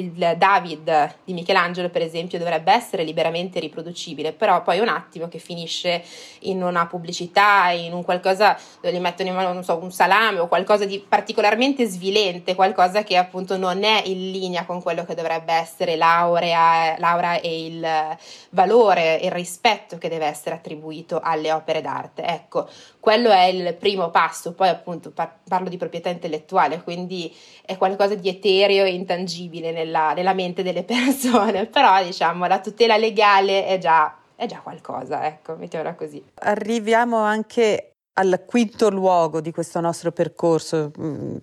il 0.00 0.34
David 0.36 1.14
di 1.24 1.32
Michelangelo, 1.32 1.88
per 1.90 2.02
esempio, 2.02 2.38
dovrebbe 2.38 2.72
essere 2.72 3.04
liberamente 3.04 3.60
riproducibile, 3.60 4.32
però 4.32 4.62
poi 4.62 4.78
un 4.80 4.88
attimo 4.88 5.28
che 5.28 5.38
finisce 5.38 6.02
in 6.40 6.62
una 6.62 6.86
pubblicità, 6.86 7.70
in 7.70 7.92
un 7.92 8.02
qualcosa 8.02 8.58
dove 8.80 8.94
gli 8.94 9.00
mettono 9.00 9.28
in 9.28 9.34
mano, 9.34 9.52
non 9.52 9.64
so, 9.64 9.76
un 9.76 9.92
salame 9.92 10.38
o 10.38 10.48
qualcosa 10.48 10.84
di 10.84 10.98
particolarmente 11.06 11.86
svilente, 11.86 12.54
qualcosa 12.54 13.02
che 13.02 13.16
appunto 13.16 13.56
non 13.56 13.84
è 13.84 14.02
in 14.06 14.30
linea 14.30 14.64
con 14.64 14.82
quello 14.82 15.04
che 15.04 15.14
dovrebbe 15.14 15.52
essere 15.52 15.96
l'aurea, 15.96 16.98
l'aura 16.98 17.40
e 17.40 17.64
il 17.66 18.16
valore, 18.50 19.20
il 19.22 19.30
rispetto 19.30 19.98
che 19.98 20.08
deve 20.08 20.26
essere 20.26 20.54
attribuito 20.54 21.20
alle 21.22 21.52
opere 21.52 21.80
d'arte. 21.80 22.22
Ecco, 22.24 22.68
quello 22.98 23.30
è 23.30 23.44
il 23.44 23.74
primo 23.74 24.10
passo, 24.10 24.52
poi 24.52 24.68
appunto 24.68 25.10
par- 25.10 25.38
parlo 25.48 25.68
di 25.68 25.76
proprietà 25.76 26.08
intellettuale, 26.08 26.82
quindi 26.82 27.34
è 27.64 27.76
qualcosa 27.76 28.14
di 28.14 28.28
etereo 28.28 28.84
e 28.84 28.92
intangibile 28.92 29.72
nella, 29.90 30.12
nella 30.14 30.32
mente 30.32 30.62
delle 30.62 30.84
persone, 30.84 31.66
però 31.66 32.02
diciamo 32.02 32.46
la 32.46 32.60
tutela 32.60 32.96
legale 32.96 33.66
è 33.66 33.78
già, 33.78 34.16
è 34.36 34.46
già 34.46 34.60
qualcosa, 34.62 35.26
ecco, 35.26 35.56
mettiamola 35.56 35.94
così. 35.94 36.24
Arriviamo 36.34 37.18
anche 37.18 37.86
al 38.14 38.44
quinto 38.46 38.90
luogo 38.90 39.40
di 39.40 39.50
questo 39.50 39.80
nostro 39.80 40.12
percorso. 40.12 40.90
Mm, 40.98 41.36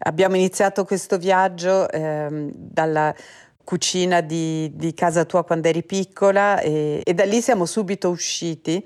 abbiamo 0.00 0.36
iniziato 0.36 0.84
questo 0.84 1.18
viaggio 1.18 1.88
eh, 1.90 2.50
dalla 2.52 3.14
cucina 3.64 4.20
di, 4.20 4.70
di, 4.74 4.94
casa 4.94 5.24
tua 5.24 5.42
quando 5.42 5.68
eri 5.68 5.82
piccola 5.82 6.60
e, 6.60 7.00
e 7.02 7.14
da 7.14 7.24
lì 7.24 7.40
siamo 7.40 7.64
subito 7.64 8.10
usciti 8.10 8.84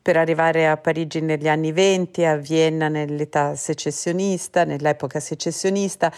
per 0.00 0.16
arrivare 0.16 0.66
a 0.66 0.76
Parigi 0.76 1.20
negli 1.20 1.48
anni 1.48 1.72
venti, 1.72 2.24
a 2.24 2.36
Vienna 2.36 2.88
nell'età 2.88 3.54
secessionista, 3.54 4.64
nell'epoca 4.64 5.20
secessionista 5.20 6.12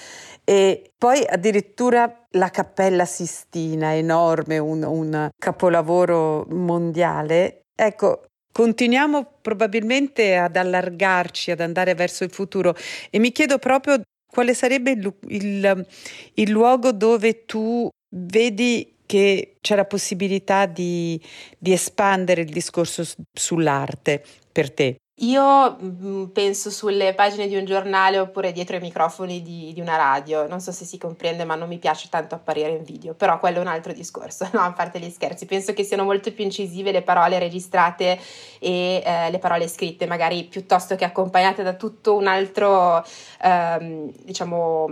e 0.45 0.93
poi 0.97 1.25
addirittura 1.27 2.27
la 2.31 2.51
Cappella 2.51 3.05
Sistina, 3.05 3.95
enorme, 3.95 4.59
un, 4.59 4.83
un 4.85 5.29
capolavoro 5.37 6.47
mondiale. 6.51 7.63
Ecco, 7.75 8.27
continuiamo 8.53 9.39
probabilmente 9.41 10.37
ad 10.37 10.57
allargarci, 10.57 11.51
ad 11.51 11.61
andare 11.61 11.95
verso 11.95 12.23
il 12.23 12.31
futuro 12.31 12.77
e 13.11 13.19
mi 13.19 13.33
chiedo 13.33 13.59
proprio 13.59 14.01
quale 14.27 14.55
sarebbe 14.55 14.93
il, 14.93 15.15
il, 15.29 15.87
il 16.35 16.51
luogo 16.51 16.93
dove 16.93 17.45
tu 17.45 17.89
vedi 18.13 18.97
che 19.07 19.57
c'è 19.61 19.77
la 19.77 19.85
possibilità 19.85 20.67
di, 20.67 21.21
di 21.59 21.73
espandere 21.73 22.43
il 22.43 22.51
discorso 22.51 23.03
sull'arte 23.33 24.25
per 24.51 24.73
te? 24.73 24.97
Io 25.17 25.77
mm, 25.81 26.25
penso 26.33 26.71
sulle 26.71 27.15
pagine 27.15 27.47
di 27.47 27.55
un 27.55 27.65
giornale 27.65 28.19
oppure 28.19 28.51
dietro 28.51 28.77
i 28.77 28.81
microfoni 28.81 29.43
di, 29.43 29.73
di, 29.73 29.81
una 29.81 29.97
radio, 29.97 30.49
non 30.49 30.61
so 30.61 30.73
se 30.73 30.85
si 30.85 30.99
comprende, 30.99 31.45
ma 31.45 31.55
non 31.55 31.69
mi 31.69 31.79
piace 31.79 32.09
tanto 32.09 32.35
apparire 32.35 32.71
in 32.71 32.83
video, 32.83 33.15
però 33.15 33.39
quello 33.39 33.59
è 33.59 33.61
un 33.61 33.67
altro 33.67 33.93
discorso, 33.93 34.49
no? 34.55 34.61
A 34.61 34.73
parte 34.73 34.99
gli 34.99 35.11
scherzi, 35.11 35.47
penso 35.47 35.75
che 35.75 35.85
siano 35.85 36.05
molto 36.05 36.33
più 36.33 36.45
incisive 36.45 36.91
le 36.91 37.03
parole 37.03 37.39
registrate 37.39 38.19
e 38.59 39.03
eh, 39.05 39.31
le 39.31 39.39
parole 39.39 39.69
scritte, 39.69 40.07
magari 40.07 40.45
piuttosto 40.45 40.97
che 40.97 41.05
accompagnate 41.05 41.63
da 41.63 41.75
tutto 41.75 42.17
un 42.17 42.27
altro, 42.27 43.05
ehm, 43.43 44.11
diciamo 44.25 44.89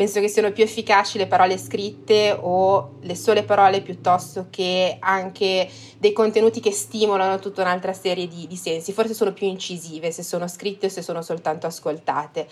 penso 0.00 0.20
che 0.20 0.28
siano 0.28 0.50
più 0.50 0.64
efficaci 0.64 1.18
le 1.18 1.26
parole 1.26 1.58
scritte 1.58 2.34
o 2.40 2.92
le 3.02 3.14
sole 3.14 3.42
parole 3.42 3.82
piuttosto 3.82 4.46
che 4.48 4.96
anche 4.98 5.68
dei 5.98 6.14
contenuti 6.14 6.58
che 6.58 6.72
stimolano 6.72 7.38
tutta 7.38 7.60
un'altra 7.60 7.92
serie 7.92 8.26
di, 8.26 8.46
di 8.46 8.56
sensi, 8.56 8.94
forse 8.94 9.12
sono 9.12 9.34
più 9.34 9.46
incisive 9.46 10.10
se 10.10 10.22
sono 10.22 10.48
scritte 10.48 10.86
o 10.86 10.88
se 10.88 11.02
sono 11.02 11.20
soltanto 11.20 11.66
ascoltate. 11.66 12.48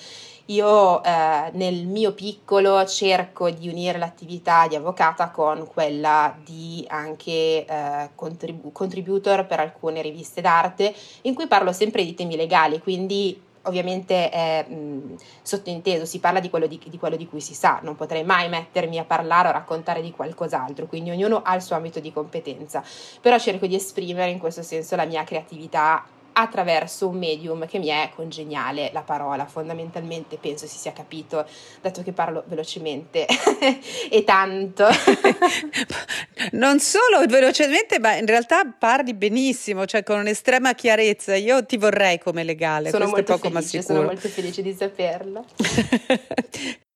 Io 0.48 1.02
eh, 1.02 1.50
nel 1.52 1.86
mio 1.86 2.12
piccolo 2.12 2.84
cerco 2.84 3.48
di 3.48 3.66
unire 3.68 3.96
l'attività 3.96 4.68
di 4.68 4.76
avvocata 4.76 5.30
con 5.30 5.66
quella 5.66 6.36
di 6.44 6.84
anche 6.88 7.64
eh, 7.64 8.10
contribu- 8.14 8.72
contributor 8.72 9.46
per 9.46 9.60
alcune 9.60 10.02
riviste 10.02 10.42
d'arte 10.42 10.94
in 11.22 11.32
cui 11.32 11.46
parlo 11.46 11.72
sempre 11.72 12.04
di 12.04 12.12
temi 12.12 12.36
legali, 12.36 12.78
quindi 12.78 13.46
ovviamente 13.68 14.30
è 14.30 14.66
mh, 14.68 15.16
sottinteso, 15.42 16.04
si 16.04 16.18
parla 16.18 16.40
di 16.40 16.50
quello 16.50 16.66
di, 16.66 16.80
di 16.84 16.98
quello 16.98 17.16
di, 17.16 17.28
cui 17.28 17.40
si 17.40 17.54
sa, 17.54 17.80
non 17.82 17.94
potrei 17.94 18.24
mai 18.24 18.48
mettermi 18.48 18.98
a 18.98 19.04
parlare 19.04 19.48
o 19.48 19.52
raccontare 19.52 20.02
di 20.02 20.10
qualcos'altro, 20.10 20.86
quindi 20.86 21.10
ognuno 21.10 21.42
ha 21.42 21.54
il 21.54 21.62
suo 21.62 21.76
ambito 21.76 22.00
di 22.00 22.12
competenza, 22.12 22.82
però 23.20 23.38
cerco 23.38 23.66
di 23.66 23.74
esprimere 23.74 24.30
in 24.30 24.38
questo 24.38 24.62
senso 24.62 24.96
la 24.96 25.04
mia 25.04 25.24
creatività 25.24 26.04
attraverso 26.40 27.08
un 27.08 27.18
medium 27.18 27.66
che 27.66 27.78
mi 27.78 27.88
è 27.88 28.10
congeniale, 28.14 28.90
la 28.92 29.02
parola. 29.02 29.46
Fondamentalmente 29.46 30.38
penso 30.38 30.66
si 30.66 30.78
sia 30.78 30.92
capito, 30.92 31.46
dato 31.80 32.02
che 32.02 32.12
parlo 32.12 32.44
velocemente 32.46 33.26
e 34.10 34.24
tanto. 34.24 34.86
non 36.52 36.78
solo 36.78 37.26
velocemente, 37.26 37.98
ma 37.98 38.14
in 38.14 38.26
realtà 38.26 38.64
parli 38.66 39.14
benissimo, 39.14 39.84
cioè 39.86 40.02
con 40.02 40.18
un'estrema 40.20 40.74
chiarezza. 40.74 41.34
Io 41.34 41.64
ti 41.64 41.76
vorrei 41.76 42.18
come 42.18 42.44
legale, 42.44 42.90
sono 42.90 43.06
molto 43.06 43.36
felice, 43.36 43.82
Sono 43.82 44.02
molto 44.02 44.28
felice 44.28 44.62
di 44.62 44.74
saperlo. 44.74 45.44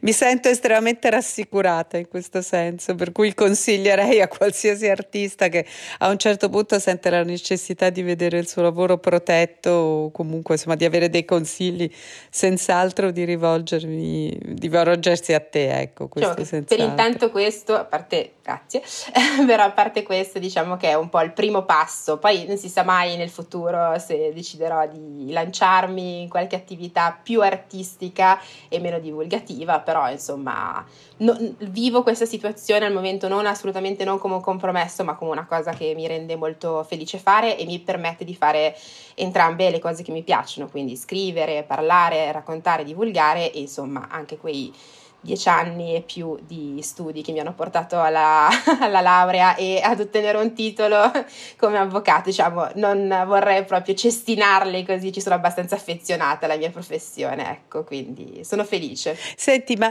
Mi 0.00 0.12
sento 0.12 0.48
estremamente 0.48 1.08
rassicurata 1.08 1.98
in 1.98 2.08
questo 2.08 2.42
senso, 2.42 2.96
per 2.96 3.12
cui 3.12 3.32
consiglierei 3.32 4.20
a 4.20 4.26
qualsiasi 4.26 4.88
artista 4.88 5.46
che 5.48 5.64
a 5.98 6.08
un 6.08 6.18
certo 6.18 6.48
punto 6.48 6.80
sente 6.80 7.10
la 7.10 7.22
necessità 7.22 7.88
di 7.88 8.02
vedere 8.02 8.38
il 8.38 8.48
suo 8.48 8.62
lavoro 8.62 8.98
protetto 8.98 9.70
o 9.70 10.10
comunque 10.10 10.54
insomma 10.56 10.74
di 10.74 10.84
avere 10.84 11.08
dei 11.10 11.24
consigli, 11.24 11.88
senz'altro 12.28 13.12
di 13.12 13.24
rivolgermi, 13.24 14.36
di 14.40 14.68
rivolgersi 14.68 15.32
a 15.32 15.40
te, 15.40 15.80
ecco, 15.80 16.08
questo 16.08 16.44
cioè, 16.44 16.62
Per 16.62 16.80
intanto 16.80 17.30
questo, 17.30 17.74
a 17.74 17.84
parte 17.84 18.32
grazie, 18.48 18.82
però 19.46 19.64
a 19.64 19.70
parte 19.70 20.02
questo 20.02 20.38
diciamo 20.38 20.78
che 20.78 20.88
è 20.88 20.94
un 20.94 21.10
po' 21.10 21.20
il 21.20 21.32
primo 21.32 21.64
passo, 21.64 22.16
poi 22.16 22.46
non 22.46 22.56
si 22.56 22.70
sa 22.70 22.82
mai 22.82 23.16
nel 23.16 23.28
futuro 23.28 23.98
se 23.98 24.32
deciderò 24.32 24.86
di 24.88 25.30
lanciarmi 25.30 26.22
in 26.22 26.28
qualche 26.30 26.56
attività 26.56 27.18
più 27.22 27.42
artistica 27.42 28.40
e 28.68 28.80
meno 28.80 28.98
divulgativa 28.98 29.80
però 29.80 30.10
insomma 30.10 30.82
no, 31.18 31.36
vivo 31.58 32.02
questa 32.02 32.24
situazione 32.24 32.86
al 32.86 32.92
momento 32.92 33.28
non 33.28 33.44
assolutamente 33.44 34.04
non 34.04 34.18
come 34.18 34.34
un 34.34 34.40
compromesso, 34.40 35.04
ma 35.04 35.14
come 35.14 35.32
una 35.32 35.46
cosa 35.46 35.72
che 35.72 35.92
mi 35.94 36.06
rende 36.06 36.36
molto 36.36 36.84
felice 36.84 37.18
fare 37.18 37.58
e 37.58 37.66
mi 37.66 37.78
permette 37.80 38.24
di 38.24 38.34
fare 38.34 38.74
entrambe 39.14 39.70
le 39.70 39.78
cose 39.78 40.02
che 40.02 40.12
mi 40.12 40.22
piacciono, 40.22 40.68
quindi 40.68 40.96
scrivere, 40.96 41.64
parlare, 41.64 42.32
raccontare, 42.32 42.84
divulgare 42.84 43.52
e 43.52 43.60
insomma 43.60 44.08
anche 44.10 44.38
quei 44.38 44.72
dieci 45.20 45.48
anni 45.48 45.94
e 45.94 46.02
più 46.02 46.38
di 46.46 46.80
studi 46.82 47.22
che 47.22 47.32
mi 47.32 47.40
hanno 47.40 47.54
portato 47.54 48.00
alla, 48.00 48.48
alla, 48.80 49.00
laurea 49.00 49.56
e 49.56 49.80
ad 49.82 50.00
ottenere 50.00 50.38
un 50.38 50.52
titolo 50.54 51.10
come 51.56 51.78
avvocato, 51.78 52.30
diciamo, 52.30 52.70
non 52.74 53.24
vorrei 53.26 53.64
proprio 53.64 53.94
cestinarli 53.94 54.84
così, 54.84 55.12
ci 55.12 55.20
sono 55.20 55.34
abbastanza 55.34 55.74
affezionata 55.74 56.46
alla 56.46 56.56
mia 56.56 56.70
professione, 56.70 57.50
ecco, 57.50 57.84
quindi 57.84 58.44
sono 58.44 58.64
felice. 58.64 59.16
Senti, 59.36 59.76
ma 59.76 59.88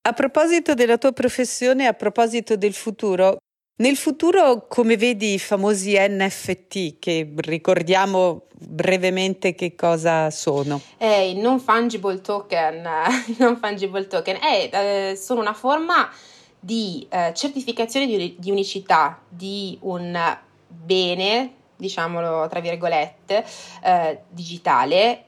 a 0.00 0.12
proposito 0.12 0.74
della 0.74 0.96
tua 0.96 1.12
professione, 1.12 1.86
a 1.86 1.92
proposito 1.92 2.56
del 2.56 2.72
futuro, 2.72 3.38
nel 3.78 3.96
futuro, 3.96 4.66
come 4.66 4.96
vedi 4.96 5.34
i 5.34 5.38
famosi 5.38 5.96
NFT, 5.96 6.98
che 6.98 7.32
ricordiamo 7.36 8.46
brevemente 8.52 9.54
che 9.54 9.76
cosa 9.76 10.30
sono? 10.30 10.80
Eh, 10.96 11.30
i 11.30 11.40
non 11.40 11.60
fungible 11.60 12.20
token, 12.20 12.88
non 13.38 13.56
fungible 13.56 14.06
token 14.08 14.36
eh, 14.42 14.70
eh, 14.72 15.16
sono 15.16 15.40
una 15.40 15.54
forma 15.54 16.10
di 16.58 17.06
eh, 17.08 17.32
certificazione 17.34 18.06
di, 18.06 18.34
di, 18.36 18.50
unicità 18.50 19.20
di 19.28 19.78
un 19.82 20.36
bene, 20.66 21.52
diciamolo 21.76 22.48
tra 22.48 22.58
virgolette, 22.58 23.44
eh, 23.84 24.22
digitale 24.28 25.24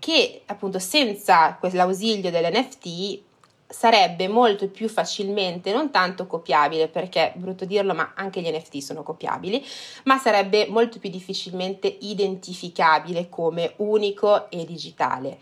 che 0.00 0.42
appunto 0.46 0.80
senza 0.80 1.56
l'ausilio 1.60 2.30
dell'NFT 2.32 3.22
sarebbe 3.68 4.28
molto 4.28 4.68
più 4.68 4.88
facilmente 4.88 5.72
non 5.72 5.90
tanto 5.90 6.26
copiabile 6.26 6.88
perché 6.88 7.32
brutto 7.36 7.64
dirlo 7.64 7.94
ma 7.94 8.12
anche 8.14 8.40
gli 8.40 8.48
NFT 8.48 8.78
sono 8.78 9.02
copiabili 9.02 9.64
ma 10.04 10.18
sarebbe 10.18 10.66
molto 10.68 10.98
più 10.98 11.10
difficilmente 11.10 11.86
identificabile 12.00 13.28
come 13.28 13.74
unico 13.76 14.50
e 14.50 14.64
digitale 14.64 15.38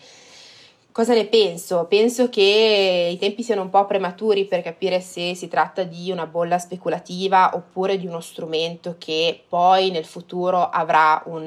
Cosa 0.95 1.13
ne 1.13 1.27
penso? 1.27 1.87
Penso 1.89 2.29
che 2.29 3.11
i 3.11 3.19
tempi 3.19 3.43
siano 3.43 3.63
un 3.63 3.69
po' 3.69 3.85
prematuri 3.85 4.45
per 4.45 4.63
capire 4.63 5.01
se 5.01 5.35
si 5.35 5.49
tratta 5.49 5.83
di 5.83 6.13
una 6.13 6.25
bolla 6.25 6.57
speculativa 6.61 7.51
oppure 7.57 7.99
di 7.99 8.07
uno 8.07 8.21
strumento 8.21 8.95
che 8.97 9.43
poi 9.49 9.91
nel 9.91 10.05
futuro 10.05 10.69
avrà 10.69 11.21
un, 11.27 11.47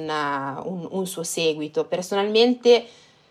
un, 0.66 0.88
un 0.92 1.08
suo 1.08 1.24
seguito. 1.24 1.86
Personalmente 1.86 2.86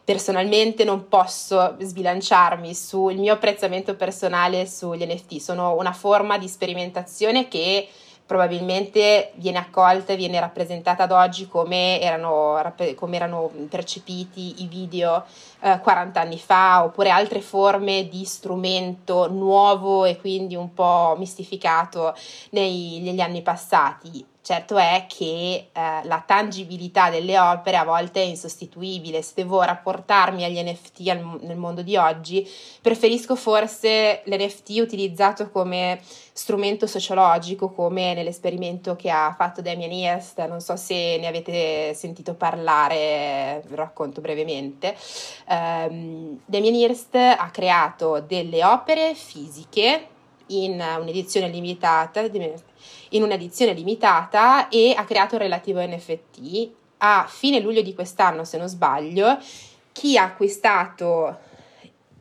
personalmente 0.07 0.85
non 0.85 1.09
posso 1.09 1.75
sbilanciarmi 1.81 2.73
sul 2.77 3.16
mio 3.16 3.33
apprezzamento 3.33 3.97
personale 3.97 4.64
sugli 4.64 5.05
NFT, 5.05 5.38
sono 5.38 5.75
una 5.75 5.92
forma 5.92 6.38
di 6.38 6.47
sperimentazione 6.47 7.49
che 7.49 7.88
probabilmente 8.25 9.33
viene 9.35 9.59
accolta 9.59 10.12
e 10.12 10.16
viene 10.16 10.38
rappresentata 10.38 11.03
ad 11.03 11.11
oggi 11.11 11.49
come 11.49 12.01
erano, 12.01 12.73
come 12.95 13.16
erano 13.16 13.51
percepiti 13.69 14.62
i 14.62 14.69
video 14.69 15.25
eh, 15.61 15.81
40 15.81 16.21
anni 16.21 16.38
fa, 16.38 16.85
oppure 16.85 17.11
altre 17.11 17.40
forme 17.40 18.09
di 18.09 18.25
strumento 18.25 19.29
nuovo 19.29 20.05
e 20.05 20.19
quindi 20.19 20.55
un 20.55 20.73
po' 20.73 21.16
mistificato 21.19 22.14
nei, 22.51 23.01
negli 23.01 23.21
anni 23.21 23.42
passati. 23.42 24.25
Certo 24.47 24.77
è 24.77 25.07
che 25.09 25.71
eh, 25.73 26.01
la 26.05 26.23
tangibilità 26.25 27.11
delle 27.11 27.37
opere 27.37 27.79
a 27.79 27.85
volte 27.85 28.23
è 28.23 28.25
insostituibile. 28.25 29.21
Se 29.21 29.33
devo 29.35 29.61
rapportarmi 29.61 30.45
agli 30.45 30.63
NFT 30.63 31.09
al, 31.09 31.41
nel 31.41 31.57
mondo 31.57 31.83
di 31.83 31.97
oggi, 31.97 32.49
preferisco 32.81 33.35
forse 33.35 34.23
l'NFT 34.25 34.79
utilizzato 34.79 35.51
come 35.51 35.99
strumento 36.33 36.87
sociologico, 36.87 37.73
come 37.73 38.15
nell'esperimento 38.15 38.95
che 38.95 39.11
ha 39.11 39.35
fatto 39.37 39.63
Damien 39.63 39.91
Hirst. 39.91 40.41
Non 40.47 40.61
so 40.61 40.77
se 40.77 41.17
ne 41.19 41.27
avete 41.27 41.93
sentito 41.95 42.35
parlare, 42.35 43.65
vi 43.67 43.75
racconto 43.75 44.21
brevemente. 44.21 44.97
Um, 45.49 46.39
Damien 46.45 46.75
Hirst 46.77 47.17
ha 47.17 47.51
creato 47.51 48.21
delle 48.21 48.65
opere 48.65 49.13
fisiche 49.15 50.11
in 50.49 50.83
un'edizione 51.01 51.49
limitata 51.49 52.25
in 53.11 53.23
un'edizione 53.23 53.73
limitata 53.73 54.69
e 54.69 54.95
ha 54.97 55.05
creato 55.05 55.35
il 55.37 55.43
relativo 55.43 55.81
NFT. 55.81 56.71
A 56.99 57.27
fine 57.29 57.61
luglio 57.61 57.83
di 57.83 57.95
quest'anno, 57.95 58.45
se 58.45 58.59
non 58.59 58.69
sbaglio, 58.69 59.39
chi 59.93 60.17
ha 60.17 60.25
acquistato 60.25 61.39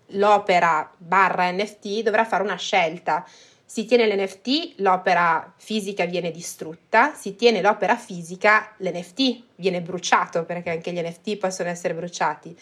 l'opera 0.10 0.90
barra 0.98 1.52
NFT 1.52 2.02
dovrà 2.02 2.26
fare 2.26 2.44
una 2.44 2.58
scelta. 2.58 3.26
Si 3.66 3.86
tiene 3.86 4.08
l'NFT, 4.08 4.76
l'opera 4.78 5.52
fisica 5.58 6.06
viene 6.06 6.30
distrutta, 6.30 7.14
si 7.14 7.36
tiene 7.36 7.62
l'opera 7.62 7.96
fisica, 7.96 8.74
l'NFT 8.78 9.44
viene 9.56 9.82
bruciato 9.82 10.46
perché 10.46 10.70
anche 10.70 10.92
gli 10.92 11.02
NFT 11.02 11.38
possono 11.38 11.70
essere 11.70 11.96
bruciati. 11.96 12.56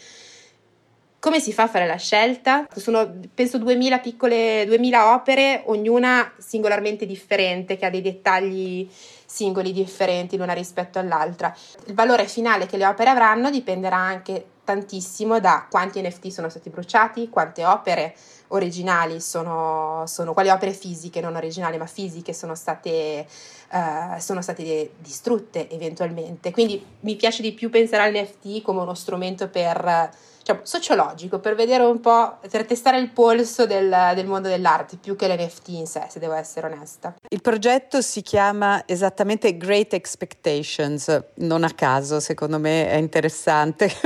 Come 1.24 1.40
si 1.40 1.54
fa 1.54 1.64
a 1.64 1.68
fare 1.70 1.88
la 1.88 1.96
scelta? 1.96 2.68
Sono 2.76 3.10
penso 3.34 3.58
2000 3.58 4.00
piccole, 4.00 4.66
2000 4.66 5.14
opere, 5.14 5.64
ognuna 5.68 6.34
singolarmente 6.38 7.06
differente, 7.06 7.78
che 7.78 7.86
ha 7.86 7.90
dei 7.90 8.02
dettagli 8.02 8.90
singoli 9.26 9.72
differenti 9.72 10.36
l'una 10.36 10.52
rispetto 10.52 11.00
all'altra. 11.00 11.56
Il 11.86 11.94
valore 11.94 12.28
finale 12.28 12.66
che 12.66 12.76
le 12.76 12.86
opere 12.86 13.10
avranno 13.10 13.50
dipenderà 13.50 13.96
anche 13.96 14.48
tantissimo 14.66 15.40
da 15.40 15.66
quanti 15.70 16.02
NFT 16.02 16.28
sono 16.28 16.50
stati 16.50 16.70
bruciati, 16.70 17.30
quante 17.30 17.64
opere 17.64 18.16
originali 18.48 19.22
sono, 19.22 20.04
sono 20.06 20.34
quali 20.34 20.50
opere 20.50 20.74
fisiche, 20.74 21.22
non 21.22 21.38
originali 21.38 21.78
ma 21.78 21.86
fisiche, 21.86 22.34
sono 22.34 22.54
state, 22.54 23.26
uh, 23.72 24.20
sono 24.20 24.42
state 24.42 24.92
distrutte 24.98 25.70
eventualmente. 25.70 26.52
Quindi 26.52 26.86
mi 27.00 27.16
piace 27.16 27.42
di 27.42 27.54
più 27.54 27.70
pensare 27.70 28.04
all'NFT 28.04 28.62
come 28.62 28.82
uno 28.82 28.94
strumento 28.94 29.48
per 29.48 30.32
diciamo, 30.44 30.60
sociologico 30.64 31.40
per 31.40 31.56
vedere 31.56 31.84
un 31.84 32.02
po', 32.02 32.38
per 32.50 32.66
testare 32.66 33.00
il 33.00 33.10
polso 33.10 33.66
del, 33.66 34.12
del 34.14 34.28
mondo 34.28 34.50
dell'arte 34.50 34.98
più 34.98 35.16
che 35.16 35.28
l'NFT 35.28 35.70
in 35.70 35.88
sé, 35.88 36.08
se 36.10 36.20
devo 36.20 36.34
essere 36.34 36.68
onesta. 36.68 37.16
Il 37.30 37.42
progetto 37.42 38.02
si 38.02 38.22
chiama 38.22 38.84
esattamente 38.86 39.56
Great 39.58 39.94
Expectations, 39.94 41.24
non 41.36 41.64
a 41.64 41.72
caso, 41.72 42.20
secondo 42.20 42.60
me 42.60 42.90
è 42.90 42.96
interessante 42.96 43.90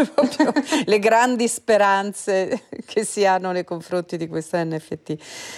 le 0.86 1.00
grandi 1.00 1.48
speranze 1.48 2.64
che 2.86 3.04
si 3.04 3.26
hanno 3.26 3.52
nei 3.52 3.64
confronti 3.64 4.18
di 4.18 4.28
questo 4.28 4.58
NFT. 4.58 5.18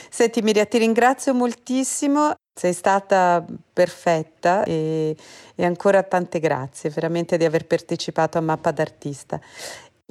Senti 0.10 0.42
Miria, 0.42 0.66
ti 0.66 0.78
ringrazio 0.78 1.34
moltissimo. 1.34 2.34
Sei 2.60 2.74
stata 2.74 3.46
perfetta 3.72 4.66
e, 4.66 5.16
e, 5.56 5.66
ancora 5.66 6.04
tante 6.04 6.40
grazie 6.40 6.90
veramente 6.90 7.38
di 7.38 7.46
aver 7.46 7.66
partecipato 7.66 8.38
a 8.38 8.42
Mappa 8.42 8.72
d'Artista. 8.72 9.40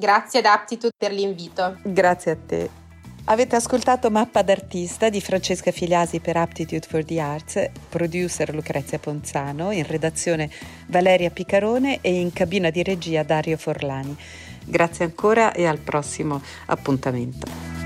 Grazie 0.01 0.39
ad 0.39 0.45
Aptitude 0.45 0.93
per 0.97 1.11
l'invito. 1.11 1.77
Grazie 1.83 2.31
a 2.31 2.37
te. 2.37 2.71
Avete 3.25 3.57
ascoltato 3.57 4.11
Mappa 4.11 4.43
d'artista 4.43 5.09
di 5.09 5.21
Francesca 5.21 5.73
Filiasi 5.73 6.21
per 6.21 6.37
Aptitude 6.37 6.87
for 6.89 7.05
the 7.05 7.21
Arts, 7.21 7.69
producer 7.89 8.55
Lucrezia 8.55 9.01
Ponzano, 9.01 9.73
in 9.73 9.85
redazione 9.85 10.51
Valeria 10.87 11.31
Picarone 11.31 11.99
e 12.01 12.21
in 12.21 12.33
cabina 12.33 12.71
di 12.71 12.85
regia 12.85 13.25
Dario 13.25 13.57
Forlani. 13.57 14.17
Grazie 14.65 15.05
ancora 15.05 15.53
e 15.53 15.67
al 15.67 15.79
prossimo 15.79 16.41
appuntamento. 16.67 17.78